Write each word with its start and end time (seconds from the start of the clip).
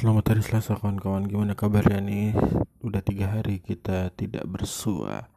Selamat 0.00 0.32
hari 0.32 0.40
Selasa 0.40 0.80
kawan-kawan. 0.80 1.28
Gimana 1.28 1.52
kabarnya 1.52 2.00
nih? 2.00 2.32
Udah 2.80 3.04
tiga 3.04 3.36
hari 3.36 3.60
kita 3.60 4.08
tidak 4.16 4.48
bersua. 4.48 5.28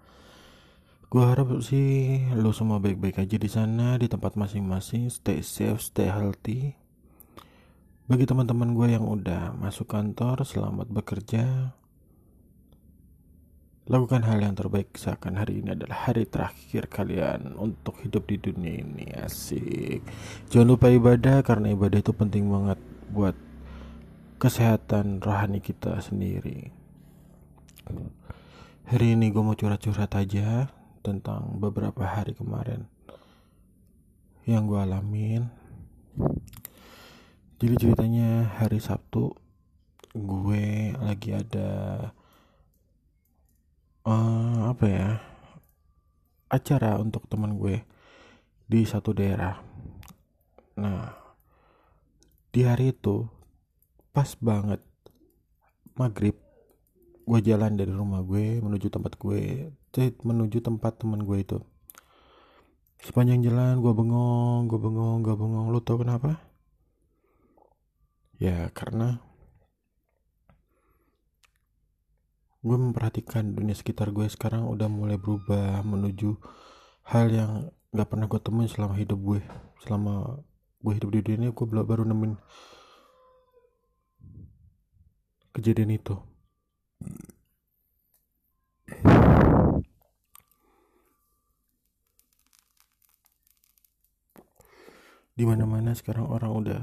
Gue 1.11 1.19
harap 1.19 1.51
sih 1.59 2.23
Lo 2.31 2.55
semua 2.55 2.79
baik-baik 2.79 3.19
aja 3.19 3.35
di 3.35 3.51
sana 3.51 3.99
Di 3.99 4.07
tempat 4.07 4.39
masing-masing. 4.39 5.11
Stay 5.11 5.43
safe, 5.43 5.83
stay 5.83 6.07
healthy. 6.07 6.79
Bagi 8.07 8.23
teman-teman 8.23 8.71
gue 8.71 8.87
yang 8.95 9.03
udah 9.03 9.51
masuk 9.51 9.91
kantor 9.91 10.47
Selamat 10.47 10.87
bekerja. 10.87 11.75
Lakukan 13.91 14.23
hal 14.23 14.47
yang 14.47 14.55
terbaik 14.55 14.95
Seakan 14.95 15.43
hari 15.43 15.59
ini 15.59 15.75
adalah 15.75 16.07
hari 16.07 16.23
terakhir 16.23 16.87
kalian 16.87 17.59
Untuk 17.59 17.99
hidup 17.99 18.31
di 18.31 18.39
dunia 18.39 18.79
ini. 18.79 19.11
Asik. 19.11 20.07
Jangan 20.47 20.71
lupa 20.71 20.87
ibadah 20.87 21.43
Karena 21.43 21.75
ibadah 21.75 21.99
itu 21.99 22.15
penting 22.15 22.47
banget 22.47 22.79
Buat 23.11 23.51
kesehatan 24.43 25.23
rohani 25.23 25.63
kita 25.63 26.03
sendiri. 26.03 26.67
Hari 28.91 29.15
ini 29.15 29.31
gue 29.31 29.39
mau 29.39 29.55
curhat-curhat 29.55 30.11
aja 30.19 30.67
tentang 30.99 31.63
beberapa 31.63 32.03
hari 32.03 32.35
kemarin 32.35 32.83
yang 34.43 34.67
gue 34.67 34.75
alamin. 34.75 35.47
Jadi 37.55 37.87
ceritanya 37.87 38.51
hari 38.59 38.83
Sabtu 38.83 39.31
gue 40.11 40.91
lagi 40.99 41.31
ada 41.31 41.71
uh, 44.03 44.75
apa 44.75 44.85
ya 44.91 45.09
acara 46.51 46.99
untuk 46.99 47.31
teman 47.31 47.55
gue 47.55 47.79
di 48.67 48.83
satu 48.83 49.15
daerah. 49.15 49.55
Nah 50.75 51.15
di 52.51 52.67
hari 52.67 52.91
itu 52.91 53.32
pas 54.13 54.29
banget. 54.37 54.79
Maghrib 55.97 56.37
gue 57.23 57.39
jalan 57.41 57.73
dari 57.73 57.89
rumah 57.89 58.21
gue 58.21 58.61
menuju 58.61 58.93
tempat 58.93 59.17
gue 59.17 59.73
menuju 60.21 60.61
tempat 60.61 61.01
teman 61.01 61.25
gue 61.25 61.37
itu. 61.41 61.57
Sepanjang 63.01 63.41
jalan 63.41 63.81
gue 63.81 63.93
bengong 63.93 64.69
gue 64.69 64.79
bengong 64.79 65.25
gue 65.25 65.33
bengong. 65.33 65.67
Lu 65.73 65.81
tau 65.81 65.97
kenapa? 65.97 66.37
Ya 68.37 68.69
karena 68.69 69.17
gue 72.63 72.77
memperhatikan 72.79 73.57
dunia 73.57 73.75
sekitar 73.75 74.13
gue 74.15 74.29
sekarang 74.29 74.69
udah 74.69 74.87
mulai 74.87 75.19
berubah 75.19 75.83
menuju 75.83 76.37
hal 77.11 77.27
yang 77.27 77.51
gak 77.91 78.07
pernah 78.07 78.31
gue 78.31 78.39
temuin 78.39 78.69
selama 78.69 78.95
hidup 78.95 79.19
gue. 79.19 79.41
Selama 79.83 80.39
gue 80.79 80.93
hidup 80.95 81.09
di 81.11 81.21
dunia 81.33 81.49
gue 81.49 81.65
baru 81.65 82.05
nemuin 82.05 82.37
kejadian 85.53 85.95
itu? 85.95 86.17
Di 95.33 95.49
mana 95.49 95.65
mana 95.65 95.97
sekarang 95.97 96.29
orang 96.29 96.51
udah 96.53 96.81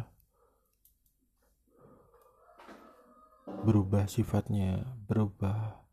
berubah 3.60 4.08
sifatnya 4.08 4.96
berubah 5.06 5.84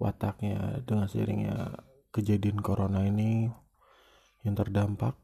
wataknya 0.00 0.80
dengan 0.82 1.06
seiringnya 1.06 1.84
kejadian 2.10 2.58
corona 2.64 3.04
ini 3.04 3.52
yang 4.42 4.56
terdampak 4.56 5.14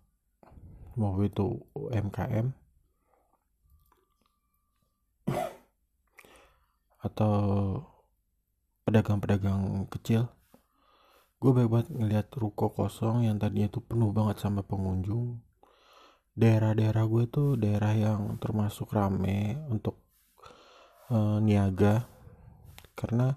mau 0.94 1.16
itu 1.24 1.62
UMKM 1.74 2.54
atau 6.98 7.34
pedagang-pedagang 8.82 9.86
kecil. 9.92 10.26
Gue 11.38 11.54
banyak 11.54 11.70
banget 11.70 11.88
ngeliat 11.94 12.26
ruko 12.34 12.74
kosong 12.74 13.28
yang 13.28 13.38
tadinya 13.38 13.70
tuh 13.70 13.84
penuh 13.84 14.10
banget 14.10 14.42
sama 14.42 14.66
pengunjung. 14.66 15.38
Daerah-daerah 16.34 17.04
gue 17.06 17.24
tuh 17.30 17.48
daerah 17.54 17.94
yang 17.94 18.38
termasuk 18.42 18.90
rame 18.90 19.58
untuk 19.70 20.02
uh, 21.14 21.38
niaga. 21.38 22.10
Karena 22.98 23.30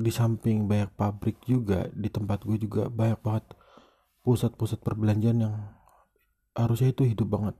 di 0.00 0.12
samping 0.12 0.68
banyak 0.68 0.92
pabrik 0.96 1.40
juga 1.44 1.88
di 1.92 2.08
tempat 2.12 2.44
gue 2.44 2.56
juga 2.60 2.88
banyak 2.88 3.20
banget 3.20 3.46
pusat-pusat 4.24 4.80
perbelanjaan 4.80 5.44
yang 5.44 5.56
harusnya 6.56 6.92
itu 6.92 7.04
hidup 7.08 7.28
banget 7.28 7.56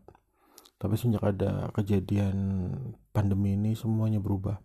tapi 0.80 0.96
sejak 0.96 1.20
ada 1.20 1.68
kejadian 1.76 2.72
pandemi 3.12 3.52
ini 3.52 3.76
semuanya 3.76 4.16
berubah. 4.16 4.56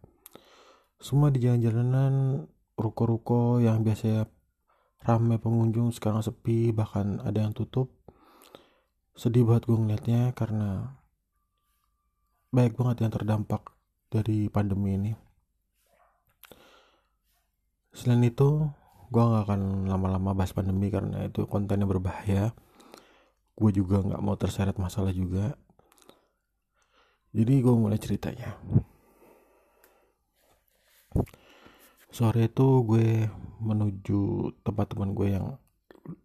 Semua 0.96 1.28
di 1.28 1.44
jalan-jalanan 1.44 2.48
ruko-ruko 2.80 3.60
yang 3.60 3.84
biasanya 3.84 4.32
ramai 5.04 5.36
pengunjung 5.44 5.92
sekarang 5.92 6.24
sepi 6.24 6.72
bahkan 6.72 7.20
ada 7.20 7.44
yang 7.44 7.52
tutup. 7.52 7.92
Sedih 9.12 9.44
banget 9.44 9.68
gue 9.68 9.76
ngeliatnya 9.76 10.32
karena 10.32 10.96
baik 12.56 12.80
banget 12.80 13.04
yang 13.04 13.12
terdampak 13.12 13.76
dari 14.08 14.48
pandemi 14.48 14.96
ini. 14.96 15.12
Selain 17.92 18.24
itu 18.24 18.72
gue 19.12 19.20
gak 19.24 19.52
akan 19.52 19.92
lama-lama 19.92 20.32
bahas 20.32 20.56
pandemi 20.56 20.88
karena 20.88 21.28
itu 21.28 21.44
kontennya 21.44 21.84
berbahaya. 21.84 22.56
Gue 23.60 23.76
juga 23.76 24.00
gak 24.00 24.24
mau 24.24 24.40
terseret 24.40 24.80
masalah 24.80 25.12
juga 25.12 25.60
jadi 27.36 27.54
gue 27.60 27.76
mulai 27.76 28.00
ceritanya. 28.00 28.56
Sore 32.08 32.48
itu 32.48 32.68
gue 32.88 33.28
menuju 33.60 34.52
tempat 34.64 34.96
teman 34.96 35.12
gue 35.12 35.36
yang 35.36 35.60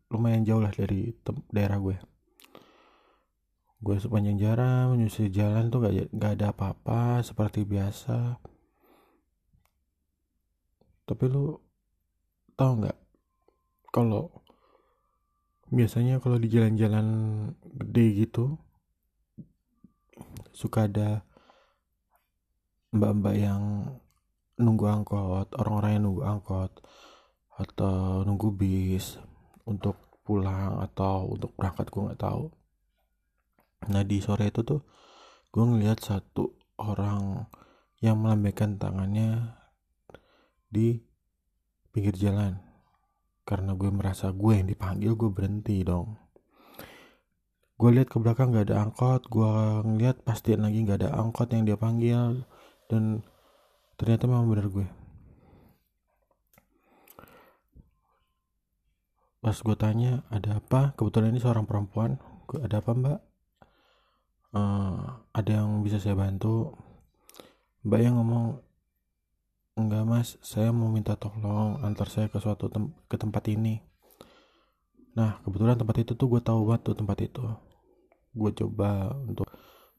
lumayan 0.06 0.46
jauh 0.46 0.62
lah 0.62 0.70
dari 0.70 1.10
daerah 1.50 1.82
gue. 1.82 1.98
Gue 3.82 3.96
sepanjang 3.98 4.38
jalan 4.38 4.94
menyusuri 4.94 5.34
jalan 5.34 5.66
tuh 5.66 5.82
gak, 5.82 6.14
gak 6.14 6.32
ada 6.38 6.54
apa-apa 6.54 7.26
seperti 7.26 7.66
biasa. 7.66 8.38
Tapi 11.10 11.24
lu 11.26 11.58
tau 12.54 12.76
nggak 12.78 12.98
kalau 13.90 14.30
biasanya 15.74 16.22
kalau 16.22 16.38
di 16.38 16.46
jalan-jalan 16.46 17.06
gede 17.82 18.06
gitu 18.26 18.69
suka 20.50 20.90
ada 20.90 21.22
mbak-mbak 22.90 23.34
yang 23.38 23.62
nunggu 24.58 24.84
angkot 24.90 25.48
orang-orang 25.56 25.90
yang 25.96 26.04
nunggu 26.10 26.22
angkot 26.26 26.72
atau 27.56 28.26
nunggu 28.26 28.48
bis 28.52 29.16
untuk 29.64 29.96
pulang 30.24 30.80
atau 30.80 31.34
untuk 31.34 31.52
berangkat 31.56 31.88
gue 31.90 32.06
nggak 32.06 32.22
tahu. 32.22 32.44
Nah 33.90 34.02
di 34.04 34.18
sore 34.20 34.48
itu 34.52 34.60
tuh 34.62 34.80
gue 35.50 35.64
ngeliat 35.64 35.98
satu 36.00 36.54
orang 36.78 37.50
yang 38.00 38.20
melambaikan 38.20 38.80
tangannya 38.80 39.56
di 40.70 41.00
pinggir 41.92 42.16
jalan. 42.16 42.62
Karena 43.44 43.74
gue 43.74 43.90
merasa 43.90 44.30
gue 44.30 44.52
yang 44.54 44.68
dipanggil 44.70 45.18
gue 45.18 45.30
berhenti 45.34 45.82
dong 45.82 46.29
gue 47.80 47.90
lihat 47.96 48.12
ke 48.12 48.20
belakang 48.20 48.52
gak 48.52 48.68
ada 48.68 48.84
angkot 48.84 49.24
gue 49.32 49.52
ngeliat 49.88 50.20
pastiin 50.20 50.60
lagi 50.60 50.84
gak 50.84 51.00
ada 51.00 51.16
angkot 51.16 51.48
yang 51.48 51.64
dia 51.64 51.80
panggil 51.80 52.44
dan 52.92 53.24
ternyata 53.96 54.28
memang 54.28 54.52
benar 54.52 54.68
gue. 54.68 54.84
Pas 59.40 59.56
gue 59.56 59.76
tanya 59.80 60.20
ada 60.28 60.60
apa? 60.60 60.92
Kebetulan 60.92 61.32
ini 61.32 61.40
seorang 61.40 61.64
perempuan. 61.64 62.20
Gue 62.44 62.60
ada 62.60 62.84
apa 62.84 62.92
mbak? 62.92 63.18
Uh, 64.52 65.24
ada 65.32 65.64
yang 65.64 65.80
bisa 65.80 65.96
saya 65.96 66.12
bantu? 66.12 66.76
Mbak 67.80 68.00
yang 68.04 68.20
ngomong 68.20 68.60
enggak 69.80 70.04
mas 70.04 70.36
saya 70.44 70.68
mau 70.68 70.92
minta 70.92 71.16
tolong 71.16 71.80
antar 71.80 72.12
saya 72.12 72.28
ke 72.28 72.36
suatu 72.36 72.68
tem 72.68 72.92
ke 73.08 73.16
tempat 73.16 73.48
ini. 73.48 73.80
Nah 75.16 75.40
kebetulan 75.48 75.80
tempat 75.80 75.96
itu 76.04 76.12
tuh 76.12 76.28
gue 76.28 76.44
tahu 76.44 76.68
banget 76.68 76.92
tuh 76.92 76.96
tempat 77.00 77.16
itu 77.24 77.69
gue 78.34 78.50
coba 78.54 79.14
untuk 79.26 79.50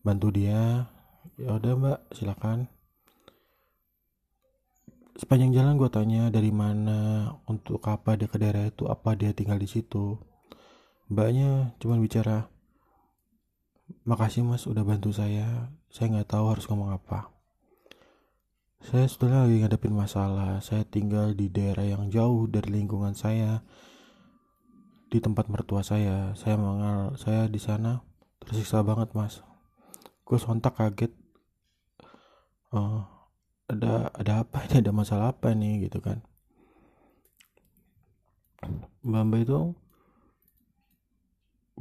bantu 0.01 0.27
dia. 0.33 0.87
Ya 1.37 1.57
udah 1.57 1.73
mbak 1.77 1.99
silakan. 2.15 2.69
Sepanjang 5.17 5.53
jalan 5.53 5.77
gue 5.77 5.89
tanya 5.91 6.33
dari 6.33 6.49
mana 6.49 7.29
untuk 7.45 7.83
apa 7.85 8.17
dia 8.17 8.25
ke 8.25 8.41
daerah 8.41 8.65
itu 8.65 8.89
apa 8.89 9.13
dia 9.13 9.35
tinggal 9.35 9.59
di 9.61 9.69
situ. 9.69 10.17
Mbaknya 11.11 11.77
cuma 11.77 11.99
bicara 11.99 12.47
makasih 14.07 14.41
mas 14.47 14.65
udah 14.65 14.81
bantu 14.81 15.13
saya. 15.13 15.69
Saya 15.91 16.17
nggak 16.17 16.31
tahu 16.31 16.45
harus 16.49 16.65
ngomong 16.71 16.95
apa. 16.95 17.29
Saya 18.81 19.05
setelah 19.05 19.45
lagi 19.45 19.61
ngadepin 19.61 19.93
masalah. 19.93 20.57
Saya 20.65 20.87
tinggal 20.87 21.37
di 21.37 21.53
daerah 21.53 21.85
yang 21.85 22.09
jauh 22.09 22.49
dari 22.49 22.81
lingkungan 22.81 23.13
saya 23.13 23.61
di 25.11 25.21
tempat 25.21 25.51
mertua 25.51 25.85
saya. 25.85 26.33
Saya 26.33 26.57
mengal 26.57 27.13
saya 27.19 27.45
di 27.45 27.61
sana 27.61 28.10
tersiksa 28.45 28.81
banget 28.81 29.13
mas. 29.13 29.39
Gue 30.25 30.37
sontak 30.41 30.77
kaget. 30.77 31.13
Oh 32.71 33.05
ada 33.71 34.11
ada 34.11 34.33
apa 34.43 34.67
ini? 34.67 34.83
Ada 34.83 34.91
masalah 34.91 35.31
apa 35.31 35.55
nih 35.55 35.87
gitu 35.87 36.03
kan. 36.03 36.19
Mbak 39.01 39.23
mbak 39.25 39.39
itu 39.47 39.59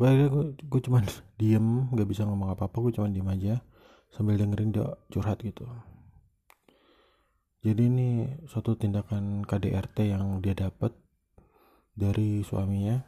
gue 0.01 0.09
gue 0.65 0.81
cuman 0.81 1.05
diem 1.37 1.93
nggak 1.93 2.09
bisa 2.09 2.25
ngomong 2.25 2.57
apa 2.57 2.73
apa 2.73 2.77
gue 2.81 2.93
cuman 2.97 3.13
diem 3.13 3.29
aja 3.29 3.55
sambil 4.09 4.41
dengerin 4.41 4.73
dia 4.73 4.89
curhat 5.13 5.45
gitu. 5.45 5.69
Jadi 7.61 7.83
ini 7.93 8.09
suatu 8.49 8.73
tindakan 8.73 9.45
KDRT 9.45 10.17
yang 10.17 10.41
dia 10.41 10.57
dapat 10.57 10.97
dari 11.93 12.41
suaminya 12.41 13.05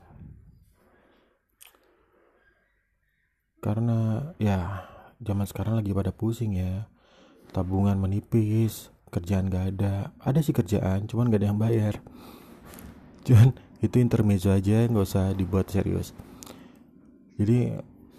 karena 3.63 4.31
ya 4.43 4.91
zaman 5.23 5.47
sekarang 5.47 5.79
lagi 5.79 5.95
pada 5.95 6.11
pusing 6.11 6.59
ya. 6.59 6.91
Tabungan 7.55 7.95
menipis 7.97 8.91
kerjaan 9.15 9.47
gak 9.47 9.79
ada. 9.79 10.11
Ada 10.19 10.43
sih 10.43 10.51
kerjaan 10.51 11.07
cuman 11.07 11.31
gak 11.31 11.41
ada 11.41 11.49
yang 11.55 11.61
bayar. 11.63 11.95
Cuman 13.27 13.55
itu 13.79 14.03
intermezzo 14.03 14.51
aja 14.51 14.83
nggak 14.91 15.07
usah 15.07 15.31
dibuat 15.31 15.71
serius. 15.71 16.11
Jadi 17.39 17.71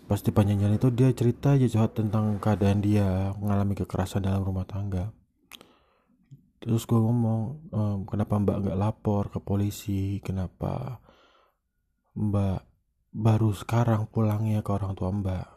pasti 0.08 0.32
panjang 0.32 0.72
itu 0.72 0.88
dia 0.96 1.12
cerita 1.12 1.60
aja 1.60 1.88
tentang 1.92 2.40
keadaan 2.40 2.80
dia 2.80 3.36
mengalami 3.36 3.76
kekerasan 3.76 4.24
dalam 4.24 4.48
rumah 4.48 4.64
tangga. 4.64 5.12
Terus 6.64 6.88
gue 6.88 6.96
ngomong 6.96 7.42
ehm, 7.76 8.00
kenapa 8.08 8.40
mbak 8.40 8.58
nggak 8.64 8.80
lapor 8.80 9.28
ke 9.28 9.44
polisi? 9.44 10.24
Kenapa 10.24 11.04
mbak 12.16 12.73
baru 13.14 13.54
sekarang 13.54 14.10
pulangnya 14.10 14.66
ke 14.66 14.70
orang 14.74 14.98
tua 14.98 15.14
mbak. 15.14 15.48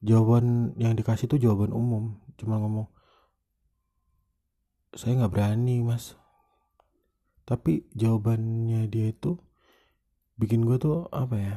Jawaban 0.00 0.72
yang 0.80 0.96
dikasih 0.96 1.26
itu 1.26 1.50
jawaban 1.50 1.74
umum. 1.74 2.16
Cuma 2.38 2.56
ngomong 2.56 2.88
saya 4.94 5.18
nggak 5.18 5.34
berani 5.34 5.82
mas. 5.82 6.14
Tapi 7.44 7.90
jawabannya 7.98 8.86
dia 8.86 9.10
itu 9.10 9.36
bikin 10.38 10.64
gue 10.64 10.80
tuh 10.80 11.04
apa 11.12 11.36
ya 11.36 11.56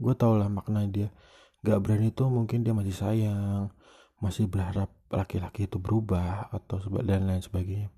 gue 0.00 0.14
tau 0.16 0.34
lah 0.40 0.48
makna 0.48 0.88
dia. 0.88 1.12
Nggak 1.60 1.80
berani 1.84 2.08
tuh 2.10 2.32
mungkin 2.32 2.64
dia 2.64 2.72
masih 2.72 2.96
sayang 2.96 3.68
masih 4.20 4.48
berharap 4.48 4.92
laki-laki 5.08 5.64
itu 5.64 5.80
berubah 5.80 6.52
atau 6.52 6.80
dan 7.04 7.24
lain 7.28 7.40
sebagainya. 7.40 7.88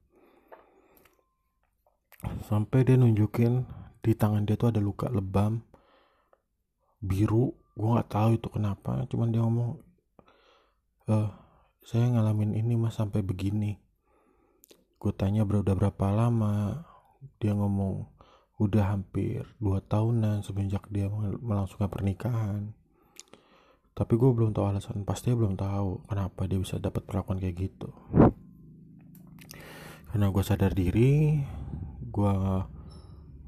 Sampai 2.46 2.86
dia 2.86 2.94
nunjukin 2.94 3.66
di 4.02 4.12
tangan 4.18 4.42
dia 4.42 4.58
tuh 4.58 4.74
ada 4.74 4.82
luka 4.82 5.06
lebam 5.08 5.62
biru 7.02 7.54
gue 7.72 7.88
nggak 7.88 8.10
tahu 8.10 8.30
itu 8.36 8.48
kenapa 8.52 9.06
cuman 9.08 9.28
dia 9.30 9.40
ngomong 9.40 9.70
eh 11.08 11.30
saya 11.82 12.06
ngalamin 12.14 12.54
ini 12.54 12.78
mas 12.78 12.94
sampai 12.94 13.26
begini. 13.26 13.74
Gue 15.02 15.10
tanya 15.10 15.42
udah 15.42 15.74
berapa 15.74 16.06
lama? 16.14 16.86
Dia 17.42 17.58
ngomong 17.58 18.06
udah 18.62 18.94
hampir 18.94 19.42
dua 19.58 19.82
tahunan 19.82 20.46
semenjak 20.46 20.86
dia 20.94 21.10
melangsungkan 21.42 21.90
pernikahan. 21.90 22.70
Tapi 23.98 24.14
gue 24.14 24.30
belum 24.30 24.54
tahu 24.54 24.64
alasan 24.70 25.02
pasti 25.02 25.34
belum 25.34 25.58
tahu 25.58 26.06
kenapa 26.06 26.46
dia 26.46 26.62
bisa 26.62 26.78
dapat 26.78 27.02
perlakuan 27.02 27.42
kayak 27.42 27.58
gitu. 27.58 27.90
Karena 30.14 30.30
gue 30.30 30.42
sadar 30.46 30.70
diri 30.78 31.42
gue 32.12 32.34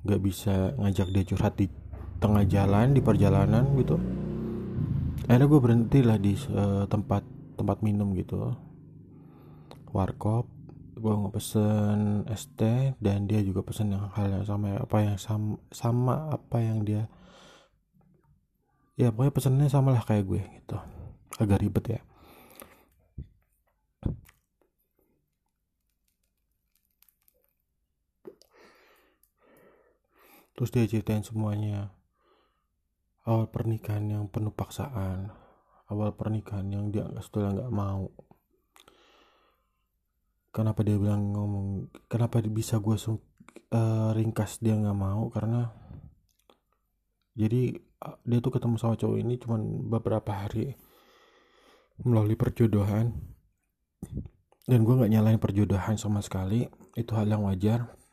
nggak 0.05 0.21
bisa 0.21 0.77
ngajak 0.77 1.09
dia 1.11 1.25
curhat 1.25 1.57
di 1.57 1.67
tengah 2.21 2.45
jalan 2.45 2.93
di 2.93 3.01
perjalanan 3.01 3.65
gitu. 3.81 3.97
Akhirnya 5.25 5.49
gue 5.49 5.61
berhenti 5.61 5.99
lah 6.05 6.21
di 6.21 6.37
uh, 6.53 6.85
tempat 6.85 7.25
tempat 7.57 7.81
minum 7.81 8.13
gitu. 8.13 8.53
Warkop 9.91 10.47
gue 10.95 11.15
pesen 11.35 12.23
es 12.31 12.47
teh 12.55 12.95
dan 13.03 13.27
dia 13.27 13.43
juga 13.43 13.67
pesen 13.67 13.91
yang 13.91 14.13
hal 14.15 14.31
yang 14.31 14.45
sama 14.47 14.79
apa 14.79 14.97
yang 15.03 15.19
sama, 15.19 15.59
sama 15.75 16.15
apa 16.31 16.59
yang 16.63 16.87
dia 16.87 17.11
ya 18.95 19.11
pokoknya 19.11 19.35
pesennya 19.35 19.67
sama 19.67 19.91
lah 19.91 20.05
kayak 20.07 20.25
gue 20.29 20.43
gitu. 20.63 20.79
Agak 21.41 21.67
ribet 21.67 21.99
ya 21.99 22.01
terus 30.55 30.71
dia 30.71 30.87
ceritain 30.87 31.23
semuanya. 31.27 31.91
Awal 33.27 33.51
pernikahan 33.51 34.07
yang 34.07 34.25
penuh 34.31 34.55
paksaan. 34.55 35.35
Awal 35.91 36.15
pernikahan 36.17 36.71
yang 36.71 36.89
dia 36.95 37.05
setelah 37.21 37.53
nggak 37.53 37.75
mau. 37.75 38.09
Kenapa 40.55 40.87
dia 40.87 40.95
bilang 40.95 41.35
ngomong 41.35 41.91
kenapa 42.07 42.39
bisa 42.47 42.79
gue 42.79 42.95
uh, 42.95 44.11
ringkas 44.15 44.63
dia 44.63 44.79
nggak 44.79 44.99
mau? 44.99 45.27
Karena 45.35 45.67
jadi 47.35 47.75
dia 48.23 48.39
tuh 48.39 48.53
ketemu 48.55 48.79
sama 48.79 48.95
cowok 48.95 49.19
ini 49.19 49.35
cuman 49.41 49.91
beberapa 49.91 50.31
hari 50.31 50.79
melalui 52.07 52.39
perjodohan. 52.39 53.11
Dan 54.65 54.81
gue 54.87 54.95
nggak 54.97 55.13
nyalain 55.13 55.41
perjodohan 55.43 55.99
sama 55.99 56.23
sekali. 56.23 56.69
Itu 56.95 57.19
hal 57.19 57.27
yang 57.27 57.45
wajar 57.45 58.04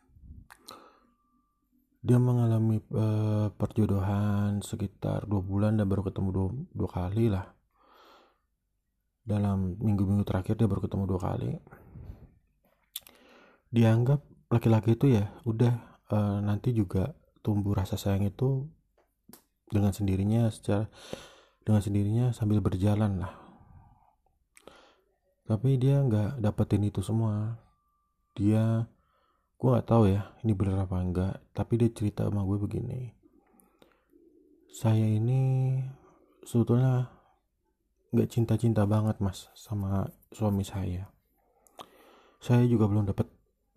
dia 2.02 2.18
mengalami 2.18 2.82
uh, 2.98 3.54
perjodohan 3.54 4.66
sekitar 4.66 5.30
dua 5.30 5.42
bulan 5.46 5.78
dan 5.78 5.86
baru 5.86 6.10
ketemu 6.10 6.30
dua, 6.34 6.48
dua 6.74 6.90
kali 6.90 7.30
lah. 7.30 7.46
Dalam 9.22 9.78
minggu-minggu 9.78 10.26
terakhir 10.26 10.58
dia 10.58 10.66
baru 10.66 10.82
ketemu 10.82 11.06
dua 11.06 11.22
kali. 11.22 11.52
Dianggap 13.70 14.26
laki-laki 14.50 14.98
itu 14.98 15.14
ya 15.14 15.30
udah 15.46 16.02
uh, 16.10 16.42
nanti 16.42 16.74
juga 16.74 17.14
tumbuh 17.46 17.78
rasa 17.78 18.02
sayang 18.02 18.26
itu 18.26 18.66
dengan 19.70 19.94
sendirinya 19.94 20.50
secara 20.50 20.90
dengan 21.62 21.86
sendirinya 21.86 22.34
sambil 22.34 22.66
berjalan 22.66 23.22
lah. 23.22 23.34
Tapi 25.46 25.78
dia 25.78 26.02
nggak 26.02 26.42
dapetin 26.42 26.82
itu 26.90 27.06
semua. 27.06 27.62
Dia 28.34 28.90
gue 29.62 29.70
nggak 29.70 29.86
tahu 29.94 30.10
ya 30.10 30.34
ini 30.42 30.58
bener 30.58 30.90
apa 30.90 30.98
enggak 30.98 31.38
tapi 31.54 31.78
dia 31.78 31.94
cerita 31.94 32.26
sama 32.26 32.42
gue 32.50 32.58
begini. 32.58 33.14
Saya 34.74 35.06
ini 35.06 35.78
sebetulnya 36.42 37.14
nggak 38.10 38.26
cinta-cinta 38.26 38.90
banget 38.90 39.22
mas 39.22 39.54
sama 39.54 40.10
suami 40.34 40.66
saya. 40.66 41.14
Saya 42.42 42.66
juga 42.66 42.90
belum 42.90 43.06
dapat 43.06 43.30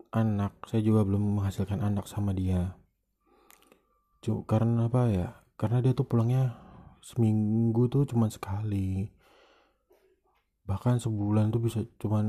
anak 0.09 0.57
saya 0.65 0.81
juga 0.81 1.05
belum 1.05 1.37
menghasilkan 1.37 1.85
anak 1.85 2.09
sama 2.09 2.33
dia. 2.33 2.73
Cuk, 4.25 4.49
karena 4.49 4.89
apa 4.89 5.05
ya? 5.13 5.27
Karena 5.53 5.85
dia 5.85 5.93
tuh 5.93 6.09
pulangnya 6.09 6.57
seminggu 7.05 7.85
tuh 7.93 8.09
cuma 8.09 8.25
sekali 8.33 9.13
bahkan 10.65 10.97
sebulan 10.97 11.53
tuh 11.53 11.61
bisa 11.61 11.85
cuman 12.01 12.25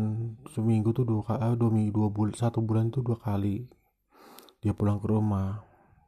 seminggu 0.53 0.93
tuh 0.93 1.09
dua 1.09 1.25
kali 1.25 1.41
ah, 1.41 1.57
dua 1.57 1.73
minggu 1.73 1.93
dua 1.97 2.09
bulan 2.13 2.37
satu 2.37 2.61
bulan 2.61 2.93
tuh 2.93 3.01
dua 3.01 3.17
kali 3.17 3.65
dia 4.67 4.75
pulang 4.75 4.99
ke 4.99 5.07
rumah. 5.07 5.63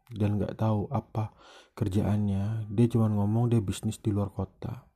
Dan 0.08 0.40
nggak 0.40 0.56
tahu 0.58 0.88
apa 0.88 1.36
kerjaannya. 1.78 2.66
Dia 2.72 2.86
cuma 2.88 3.06
ngomong 3.06 3.52
dia 3.52 3.62
bisnis 3.62 4.00
di 4.00 4.10
luar 4.10 4.32
kota. 4.32 4.88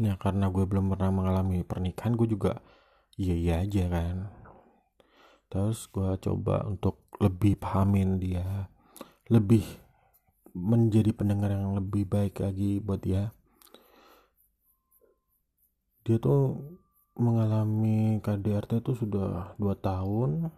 Ya 0.00 0.16
karena 0.16 0.48
gue 0.48 0.64
belum 0.64 0.96
pernah 0.96 1.12
mengalami 1.12 1.60
pernikahan 1.60 2.16
gue 2.16 2.24
juga 2.24 2.64
iya 3.20 3.36
iya 3.36 3.54
aja 3.60 3.84
kan. 3.90 4.16
Terus 5.52 5.90
gue 5.92 6.14
coba 6.24 6.64
untuk 6.64 7.10
lebih 7.20 7.60
pahamin 7.60 8.16
dia. 8.16 8.70
Lebih 9.28 9.66
menjadi 10.56 11.12
pendengar 11.12 11.52
yang 11.52 11.76
lebih 11.76 12.08
baik 12.08 12.40
lagi 12.40 12.80
buat 12.80 13.04
dia 13.04 13.34
dia 16.10 16.18
tuh 16.18 16.58
mengalami 17.22 18.18
KDRT 18.18 18.82
itu 18.82 18.98
sudah 18.98 19.54
dua 19.54 19.78
tahun. 19.78 20.50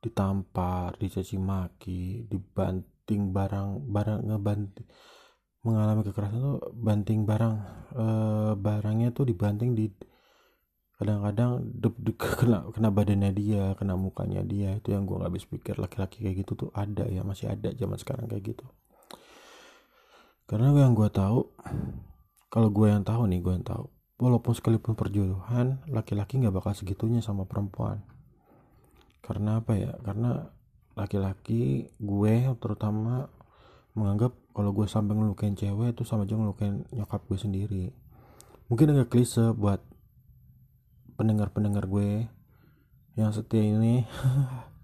Ditampar 0.00 0.96
dicaci 0.96 1.36
maki 1.36 2.24
dibanting 2.24 3.36
barang 3.36 3.92
barang 3.92 4.20
ngebanting 4.24 4.88
mengalami 5.60 6.00
kekerasan 6.08 6.40
tuh 6.40 6.60
banting 6.72 7.28
barang. 7.28 7.54
E, 7.92 8.06
barangnya 8.56 9.12
tuh 9.12 9.28
dibanting 9.28 9.76
di 9.76 9.92
kadang-kadang 10.96 11.60
kena 12.40 12.72
kena 12.72 12.88
badannya 12.88 13.36
dia 13.36 13.76
kena 13.76 14.00
mukanya 14.00 14.40
dia. 14.40 14.80
Itu 14.80 14.96
yang 14.96 15.04
gue 15.04 15.20
nggak 15.20 15.28
habis 15.28 15.44
pikir. 15.44 15.76
Laki-laki 15.76 16.24
kayak 16.24 16.48
gitu 16.48 16.56
tuh 16.56 16.70
ada 16.72 17.04
ya 17.04 17.20
masih 17.20 17.52
ada 17.52 17.68
zaman 17.76 18.00
sekarang 18.00 18.24
kayak 18.32 18.56
gitu. 18.56 18.64
Karena 20.48 20.72
yang 20.72 20.96
gue 20.96 21.12
tahu 21.12 21.44
kalau 22.50 22.68
gue 22.74 22.90
yang 22.90 23.06
tahu 23.06 23.30
nih 23.30 23.38
gue 23.38 23.54
yang 23.54 23.62
tahu. 23.62 23.86
Walaupun 24.20 24.52
sekalipun 24.52 24.98
perjodohan 24.98 25.80
laki-laki 25.86 26.42
nggak 26.42 26.52
bakal 26.52 26.74
segitunya 26.74 27.22
sama 27.22 27.46
perempuan. 27.46 28.02
Karena 29.22 29.62
apa 29.62 29.78
ya? 29.78 29.94
Karena 30.02 30.50
laki-laki 30.98 31.88
gue 31.96 32.34
terutama 32.58 33.30
menganggap 33.94 34.34
kalau 34.50 34.74
gue 34.74 34.90
sampai 34.90 35.14
ngelukain 35.14 35.54
cewek 35.54 35.94
itu 35.94 36.02
sama 36.02 36.26
aja 36.26 36.34
ngelukain 36.34 36.84
nyokap 36.90 37.22
gue 37.30 37.38
sendiri. 37.38 37.84
Mungkin 38.66 38.98
agak 38.98 39.14
klise 39.14 39.54
buat 39.54 39.80
pendengar-pendengar 41.14 41.86
gue 41.86 42.26
yang 43.14 43.30
setia 43.30 43.62
ini. 43.62 44.02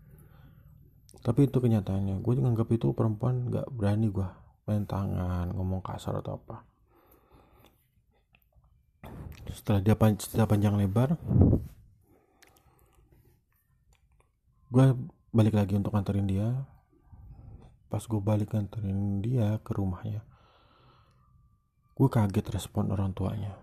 Tapi 1.26 1.50
itu 1.50 1.58
kenyataannya. 1.58 2.22
Gue 2.22 2.38
nganggap 2.38 2.70
itu 2.70 2.94
perempuan 2.94 3.50
gak 3.50 3.66
berani 3.74 4.06
gue 4.14 4.28
main 4.70 4.86
tangan 4.86 5.50
ngomong 5.50 5.82
kasar 5.82 6.22
atau 6.22 6.38
apa 6.38 6.75
setelah 9.52 9.80
dia 9.84 9.94
cerita 10.16 10.44
panjang 10.48 10.74
lebar 10.74 11.16
gue 14.72 14.86
balik 15.30 15.54
lagi 15.54 15.78
untuk 15.78 15.94
nganterin 15.94 16.26
dia. 16.26 16.48
Pas 17.86 18.02
gue 18.02 18.18
balik 18.18 18.50
nganterin 18.50 19.22
dia 19.22 19.62
ke 19.62 19.72
rumahnya 19.72 20.26
gue 21.96 22.08
kaget 22.12 22.46
respon 22.52 22.92
orang 22.92 23.16
tuanya. 23.16 23.56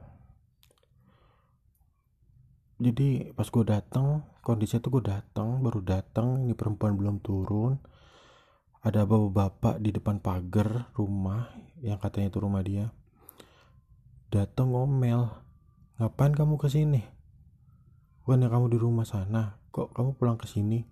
Jadi 2.82 3.30
pas 3.38 3.46
gue 3.46 3.64
datang 3.64 4.26
kondisinya 4.42 4.82
tuh 4.82 4.92
gue 4.98 5.04
datang 5.06 5.62
baru 5.62 5.86
datang 5.86 6.42
ini 6.42 6.58
perempuan 6.58 6.98
belum 6.98 7.22
turun. 7.22 7.78
Ada 8.84 9.06
bapak-bapak 9.06 9.80
di 9.80 9.96
depan 9.96 10.20
pagar 10.20 10.92
rumah 10.98 11.48
yang 11.80 12.02
katanya 12.02 12.34
itu 12.34 12.40
rumah 12.42 12.66
dia. 12.66 12.90
Datang 14.34 14.74
ngomel 14.74 15.30
ngapain 16.04 16.36
kamu 16.36 16.60
ke 16.60 16.68
sini? 16.68 17.00
Bukannya 18.28 18.52
kamu 18.52 18.76
di 18.76 18.78
rumah 18.78 19.08
sana? 19.08 19.64
Kok 19.72 19.96
kamu 19.96 20.20
pulang 20.20 20.36
ke 20.36 20.52
sini? 20.52 20.84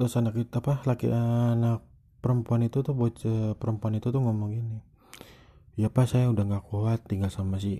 Terus 0.00 0.16
anak 0.16 0.40
kita 0.40 0.64
apa 0.64 0.80
laki 0.88 1.12
anak 1.12 1.84
perempuan 2.24 2.64
itu 2.64 2.80
tuh 2.80 2.96
bocah 2.96 3.60
perempuan 3.60 4.00
itu 4.00 4.08
tuh 4.08 4.24
ngomong 4.24 4.50
gini 4.56 4.78
ya 5.78 5.86
pak 5.86 6.10
saya 6.10 6.26
udah 6.26 6.42
nggak 6.42 6.66
kuat 6.66 7.06
tinggal 7.06 7.30
sama 7.30 7.62
si 7.62 7.78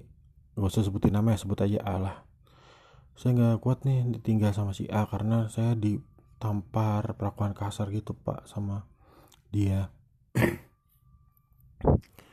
gak 0.54 0.70
usah 0.70 0.86
sebutin 0.86 1.14
nama 1.14 1.34
ya 1.34 1.38
sebut 1.38 1.58
aja 1.62 1.82
A 1.82 1.96
lah. 1.98 2.16
Saya 3.18 3.34
nggak 3.34 3.58
kuat 3.62 3.82
nih 3.82 4.06
ditinggal 4.18 4.54
sama 4.54 4.70
si 4.76 4.86
A 4.86 5.06
karena 5.10 5.50
saya 5.50 5.74
ditampar 5.74 7.18
perlakuan 7.18 7.56
kasar 7.56 7.90
gitu 7.90 8.14
pak 8.14 8.46
sama 8.46 8.86
dia 9.50 9.90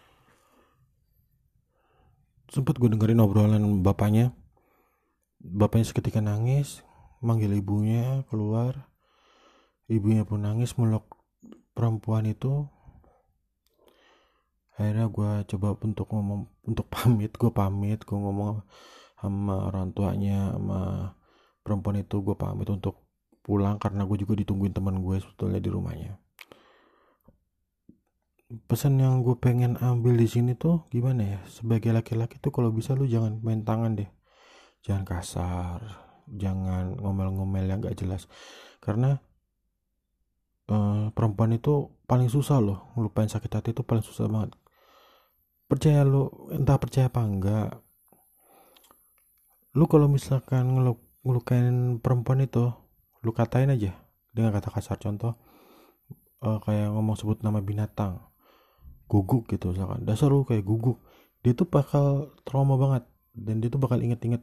sempat 2.50 2.78
gue 2.78 2.90
dengerin 2.92 3.22
obrolan 3.22 3.64
bapaknya. 3.82 4.34
Bapaknya 5.40 5.86
seketika 5.86 6.20
nangis 6.20 6.82
manggil 7.22 7.54
ibunya 7.54 8.26
keluar. 8.30 8.90
Ibunya 9.86 10.26
pun 10.26 10.42
nangis 10.46 10.74
meluk 10.78 11.06
perempuan 11.78 12.26
itu. 12.26 12.66
Akhirnya 14.76 15.08
gue 15.08 15.32
coba 15.56 15.68
untuk 15.80 16.08
ngomong 16.12 16.42
untuk 16.68 16.90
pamit 16.94 17.32
gue 17.38 17.52
pamit 17.54 18.02
gue 18.04 18.18
ngomong 18.18 18.66
sama 19.16 19.72
orang 19.72 19.96
tuanya 19.96 20.54
sama 20.54 20.82
perempuan 21.64 22.04
itu 22.04 22.22
gue 22.22 22.36
pamit 22.38 22.68
untuk 22.70 23.06
pulang 23.46 23.78
karena 23.78 24.06
gue 24.06 24.18
juga 24.22 24.38
ditungguin 24.38 24.74
teman 24.74 25.02
gue 25.02 25.22
sebetulnya 25.22 25.62
di 25.62 25.70
rumahnya 25.70 26.14
pesan 28.46 29.02
yang 29.02 29.26
gue 29.26 29.36
pengen 29.42 29.76
ambil 29.82 30.14
di 30.14 30.30
sini 30.30 30.54
tuh 30.54 30.86
gimana 30.94 31.38
ya? 31.38 31.40
Sebagai 31.50 31.90
laki-laki 31.90 32.38
tuh 32.38 32.54
kalau 32.54 32.70
bisa 32.70 32.94
lu 32.94 33.10
jangan 33.10 33.42
main 33.42 33.66
tangan 33.66 33.98
deh. 33.98 34.10
Jangan 34.86 35.04
kasar 35.06 36.06
jangan 36.30 36.98
ngomel-ngomel 36.98 37.66
yang 37.70 37.80
gak 37.82 37.98
jelas. 37.98 38.26
Karena 38.82 39.18
uh, 40.70 41.10
perempuan 41.14 41.54
itu 41.54 41.94
paling 42.06 42.30
susah 42.30 42.62
loh 42.62 42.94
ngelupain 42.98 43.30
sakit 43.30 43.50
hati 43.50 43.70
itu 43.74 43.82
paling 43.82 44.06
susah 44.06 44.30
banget. 44.30 44.54
Percaya 45.66 46.06
lu 46.06 46.30
entah 46.54 46.78
percaya 46.78 47.10
apa 47.10 47.22
enggak 47.26 47.70
lu 49.76 49.92
kalau 49.92 50.08
misalkan 50.08 50.72
ngeluk 50.72 51.04
ngelukain 51.26 52.00
perempuan 52.00 52.40
itu 52.46 52.72
lu 53.26 53.32
katain 53.34 53.74
aja 53.74 53.98
dengan 54.32 54.54
kata 54.54 54.70
kasar. 54.70 55.02
Contoh 55.02 55.34
uh, 56.46 56.62
kayak 56.62 56.94
ngomong 56.94 57.18
sebut 57.18 57.42
nama 57.42 57.60
binatang 57.60 58.22
guguk 59.06 59.50
gitu 59.50 59.74
misalkan. 59.74 60.04
Dasar 60.06 60.30
lu 60.34 60.46
kayak 60.46 60.66
guguk. 60.66 61.02
Dia 61.46 61.54
tuh 61.54 61.70
bakal 61.70 62.34
trauma 62.46 62.76
banget. 62.78 63.04
Dan 63.36 63.60
dia 63.60 63.68
tuh 63.68 63.82
bakal 63.82 64.00
inget-inget 64.00 64.42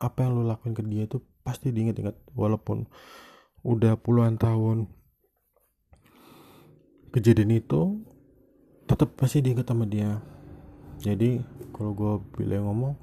apa 0.00 0.24
yang 0.24 0.38
lu 0.38 0.48
lakuin 0.48 0.72
ke 0.72 0.80
dia 0.86 1.04
itu 1.04 1.20
pasti 1.44 1.74
diinget-inget. 1.74 2.16
Walaupun 2.32 2.88
udah 3.66 4.00
puluhan 4.00 4.40
tahun 4.40 4.88
kejadian 7.12 7.60
itu 7.60 8.00
tetap 8.86 9.12
pasti 9.18 9.44
diingat 9.44 9.68
sama 9.68 9.84
dia. 9.84 10.22
Jadi 11.00 11.40
kalau 11.74 11.92
gue 11.96 12.12
pilih 12.36 12.64
ngomong 12.64 12.94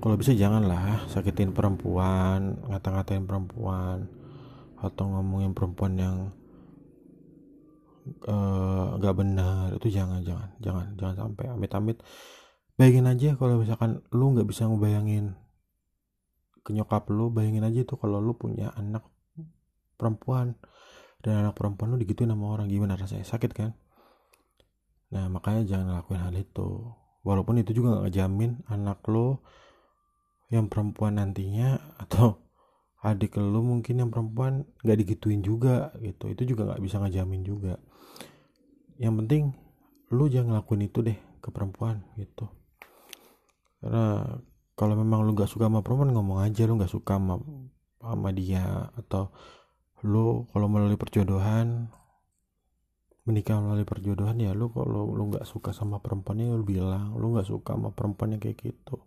kalau 0.00 0.16
bisa 0.16 0.32
janganlah 0.32 1.04
sakitin 1.12 1.52
perempuan 1.52 2.56
ngata-ngatain 2.72 3.28
perempuan 3.28 4.08
atau 4.80 5.04
ngomongin 5.12 5.52
perempuan 5.52 5.92
yang 6.00 6.16
uh, 8.28 8.96
gak 9.00 9.14
benar 9.16 9.74
itu 9.76 9.88
jangan 9.92 10.20
jangan 10.24 10.48
jangan 10.60 10.86
jangan 10.96 11.16
sampai 11.28 11.44
amit-amit. 11.52 11.98
Bayangin 12.80 13.06
aja 13.12 13.28
kalau 13.36 13.60
misalkan 13.60 14.00
lu 14.08 14.32
nggak 14.32 14.48
bisa 14.48 14.64
ngebayangin 14.64 15.36
ke 16.64 16.72
nyokap 16.72 17.08
lu 17.12 17.28
bayangin 17.28 17.64
aja 17.64 17.84
itu 17.84 17.94
kalau 18.00 18.24
lu 18.24 18.32
punya 18.36 18.72
anak 18.72 19.04
perempuan 20.00 20.56
dan 21.20 21.44
anak 21.44 21.52
perempuan 21.56 21.92
lu 21.92 22.00
digituin 22.00 22.32
sama 22.32 22.56
orang 22.56 22.72
gimana 22.72 22.96
rasanya? 22.96 23.28
Sakit 23.28 23.52
kan? 23.52 23.76
Nah 25.12 25.28
makanya 25.28 25.68
jangan 25.68 26.00
lakuin 26.00 26.24
hal 26.24 26.32
itu. 26.32 26.96
Walaupun 27.20 27.60
itu 27.60 27.76
juga 27.76 28.00
gak 28.00 28.08
ngejamin 28.08 28.64
anak 28.72 29.04
lo 29.12 29.44
yang 30.48 30.72
perempuan 30.72 31.20
nantinya 31.20 31.76
Atau 32.02 32.40
adik 33.04 33.36
lo 33.36 33.60
mungkin 33.60 34.00
yang 34.00 34.08
perempuan 34.08 34.64
gak 34.80 34.96
digituin 35.04 35.44
juga 35.44 35.92
gitu. 36.00 36.32
Itu 36.32 36.48
juga 36.48 36.72
gak 36.72 36.80
bisa 36.80 36.96
ngejamin 36.96 37.44
juga 37.44 37.76
Yang 39.00 39.14
penting 39.24 39.44
lo 40.12 40.28
jangan 40.28 40.60
ngelakuin 40.60 40.84
itu 40.84 41.00
deh 41.00 41.16
ke 41.40 41.48
perempuan 41.48 42.04
gitu. 42.20 42.52
Karena 43.80 44.36
kalau 44.76 44.94
memang 45.00 45.24
lo 45.24 45.32
gak 45.32 45.48
suka 45.48 45.72
sama 45.72 45.80
perempuan 45.80 46.12
ngomong 46.12 46.44
aja 46.44 46.68
lo 46.68 46.76
gak 46.76 46.92
suka 46.92 47.16
sama, 47.16 47.40
sama 47.96 48.28
dia. 48.36 48.92
Atau 48.92 49.32
lo 50.04 50.44
kalau 50.52 50.68
melalui 50.68 51.00
perjodohan 51.00 51.88
menikah 53.24 53.60
melalui 53.60 53.84
perjodohan 53.84 54.36
ya 54.40 54.56
lu 54.56 54.72
kalau 54.72 55.12
lu 55.12 55.28
nggak 55.28 55.44
suka 55.44 55.76
sama 55.76 56.00
perempuannya 56.00 56.56
lu 56.56 56.64
bilang 56.64 57.12
lu 57.20 57.36
nggak 57.36 57.46
suka 57.46 57.76
sama 57.76 57.92
perempuannya 57.92 58.40
kayak 58.40 58.58
gitu. 58.58 59.00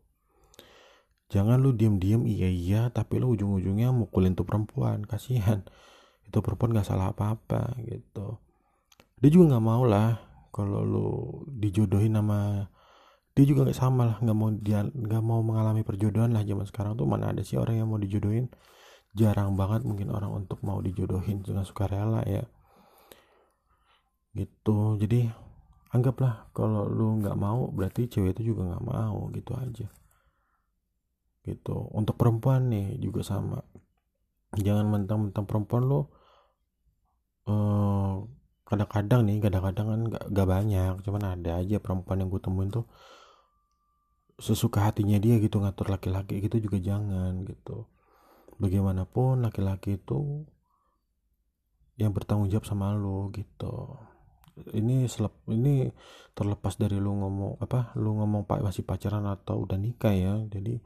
Jangan 1.34 1.58
lu 1.58 1.74
diem 1.74 1.98
diem 1.98 2.22
iya 2.30 2.50
iya 2.50 2.82
tapi 2.94 3.18
lu 3.18 3.34
ujung 3.34 3.58
ujungnya 3.58 3.90
mukulin 3.90 4.38
tuh 4.38 4.46
perempuan 4.46 5.02
kasihan. 5.06 5.66
Itu 6.30 6.46
perempuan 6.46 6.78
nggak 6.78 6.88
salah 6.88 7.12
apa 7.12 7.38
apa 7.38 7.78
gitu 7.84 8.42
dia 9.24 9.30
juga 9.32 9.56
nggak 9.56 9.64
mau 9.64 9.88
lah 9.88 10.20
kalau 10.52 10.84
lu 10.84 11.08
dijodohin 11.48 12.20
sama 12.20 12.68
dia 13.34 13.46
juga 13.50 13.66
nggak 13.66 13.80
sama 13.80 14.02
lah 14.06 14.18
nggak 14.22 14.38
mau 14.38 14.50
dia 14.54 14.86
nggak 14.86 15.24
mau 15.24 15.40
mengalami 15.42 15.82
perjodohan 15.82 16.36
lah 16.36 16.46
zaman 16.46 16.68
sekarang 16.70 16.94
tuh. 16.94 17.10
Mana 17.10 17.34
ada 17.34 17.42
sih 17.42 17.58
orang 17.58 17.82
yang 17.82 17.90
mau 17.90 17.98
dijodohin? 17.98 18.52
Jarang 19.16 19.58
banget 19.58 19.88
mungkin 19.88 20.14
orang 20.14 20.46
untuk 20.46 20.62
mau 20.62 20.78
dijodohin 20.84 21.42
dengan 21.42 21.66
sukarela 21.66 22.22
ya. 22.30 22.46
Gitu. 24.38 25.02
Jadi 25.02 25.26
anggaplah 25.96 26.54
kalau 26.54 26.86
lu 26.86 27.24
nggak 27.24 27.38
mau 27.38 27.72
berarti 27.74 28.06
cewek 28.12 28.38
itu 28.38 28.54
juga 28.54 28.76
nggak 28.76 28.86
mau 28.86 29.32
gitu 29.34 29.52
aja. 29.58 29.88
Gitu. 31.42 31.78
Untuk 31.96 32.20
perempuan 32.20 32.70
nih 32.70 33.02
juga 33.02 33.26
sama. 33.26 33.66
Jangan 34.54 34.86
mentang-mentang 34.94 35.50
perempuan 35.50 35.90
lu 35.90 36.06
uh, 37.50 38.22
kadang-kadang 38.64 39.28
nih 39.28 39.38
kadang-kadang 39.44 39.86
kan 39.86 40.02
gak, 40.08 40.24
gak 40.32 40.48
banyak 40.48 40.94
cuman 41.04 41.24
ada 41.36 41.60
aja 41.60 41.78
perempuan 41.84 42.24
yang 42.24 42.30
gue 42.32 42.42
temuin 42.42 42.72
tuh 42.72 42.88
sesuka 44.42 44.82
hatinya 44.84 45.18
dia 45.22 45.38
gitu 45.38 45.62
ngatur 45.62 45.94
laki-laki 45.94 46.42
gitu 46.42 46.58
juga 46.58 46.82
jangan 46.82 47.46
gitu. 47.46 47.86
Bagaimanapun 48.58 49.46
laki-laki 49.46 50.02
itu 50.02 50.46
yang 52.02 52.12
bertanggung 52.12 52.50
jawab 52.50 52.66
sama 52.66 52.92
lo 52.98 53.30
gitu. 53.32 53.98
Ini 54.54 55.10
selep 55.10 55.34
ini 55.50 55.90
terlepas 56.38 56.78
dari 56.78 56.98
lu 56.98 57.14
ngomong 57.18 57.62
apa 57.62 57.94
lu 57.98 58.18
ngomong 58.18 58.46
pak 58.46 58.62
masih 58.62 58.86
pacaran 58.86 59.26
atau 59.26 59.66
udah 59.66 59.78
nikah 59.82 60.14
ya 60.14 60.34
jadi 60.46 60.78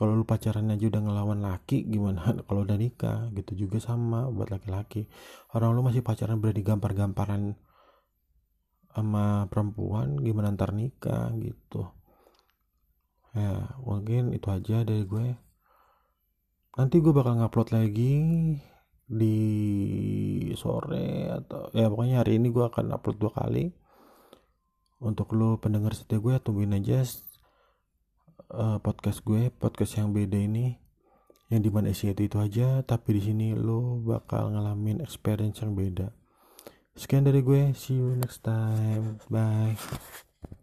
kalau 0.00 0.16
lu 0.16 0.24
pacaran 0.24 0.72
aja 0.72 0.88
udah 0.88 1.02
ngelawan 1.04 1.44
laki 1.44 1.84
gimana? 1.84 2.24
Kalau 2.48 2.64
udah 2.64 2.80
nikah 2.80 3.28
gitu 3.36 3.68
juga 3.68 3.84
sama 3.84 4.32
buat 4.32 4.48
laki-laki. 4.48 5.04
Orang 5.52 5.76
lu 5.76 5.84
masih 5.84 6.00
pacaran 6.00 6.40
berarti 6.40 6.64
gampar-gamparan 6.64 7.52
sama 8.96 9.44
perempuan 9.52 10.16
gimana 10.24 10.56
ntar 10.56 10.72
nikah 10.72 11.28
gitu. 11.36 11.92
Ya 13.36 13.76
mungkin 13.84 14.32
itu 14.32 14.48
aja 14.48 14.88
dari 14.88 15.04
gue. 15.04 15.36
Nanti 16.80 16.96
gue 17.04 17.12
bakal 17.12 17.36
ngupload 17.36 17.68
lagi 17.76 18.16
di 19.04 19.36
sore 20.56 21.28
atau 21.28 21.68
ya 21.76 21.92
pokoknya 21.92 22.24
hari 22.24 22.40
ini 22.40 22.48
gue 22.48 22.64
akan 22.64 22.96
upload 22.96 23.20
dua 23.20 23.36
kali. 23.36 23.68
Untuk 25.04 25.36
lo 25.36 25.60
pendengar 25.60 25.92
setia 25.92 26.16
gue 26.16 26.40
tungguin 26.40 26.72
aja 26.72 27.04
uh, 28.48 28.78
podcast 28.80 29.20
gue 29.26 29.52
podcast 29.52 30.00
yang 30.00 30.16
beda 30.16 30.40
ini 30.40 30.80
yang 31.50 31.60
di 31.60 31.70
mana 31.70 31.90
isinya 31.90 32.14
itu, 32.14 32.30
itu 32.30 32.38
aja 32.38 32.80
tapi 32.86 33.18
di 33.18 33.22
sini 33.26 33.46
lo 33.58 33.98
bakal 34.00 34.54
ngalamin 34.54 35.02
experience 35.02 35.60
yang 35.60 35.74
beda. 35.74 36.14
Sekian 36.94 37.26
dari 37.26 37.42
gue. 37.42 37.74
See 37.74 37.98
you 37.98 38.14
next 38.14 38.46
time. 38.46 39.18
Bye 39.26 40.29